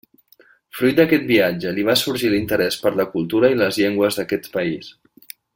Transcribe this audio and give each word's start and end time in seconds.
Fruit 0.77 0.95
d'aquest 0.99 1.27
viatge 1.31 1.73
li 1.75 1.85
va 1.91 1.95
sorgir 2.03 2.33
l'interès 2.33 2.79
per 2.87 2.95
la 3.03 3.07
cultura 3.15 3.55
i 3.57 3.63
les 3.63 3.81
llengües 3.85 4.21
d'aquest 4.23 4.55
país. 4.59 4.93